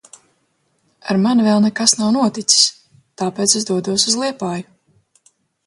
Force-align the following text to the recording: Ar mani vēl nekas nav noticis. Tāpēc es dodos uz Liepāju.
Ar 1.13 1.19
mani 1.25 1.45
vēl 1.47 1.61
nekas 1.65 1.93
nav 1.99 2.09
noticis. 2.17 2.65
Tāpēc 3.23 3.55
es 3.63 3.71
dodos 3.71 4.09
uz 4.13 4.19
Liepāju. 4.25 4.69